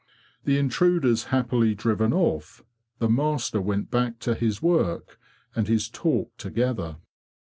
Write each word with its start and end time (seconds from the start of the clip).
The 0.45 0.57
intruders 0.57 1.25
happily 1.25 1.75
driven 1.75 2.11
off, 2.11 2.63
the 2.97 3.07
master 3.07 3.61
went 3.61 3.91
back 3.91 4.17
to 4.21 4.33
his 4.33 4.59
work 4.59 5.19
and 5.55 5.67
his 5.67 5.87
talk 5.89 6.35
together. 6.37 6.97